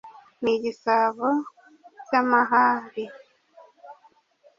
ni 0.41 0.51
igisabo 0.57 1.27
cy'amahari 2.05 3.05